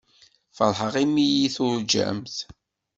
[0.57, 2.35] Feṛḥeɣ imi iyi-tuṛǧamt.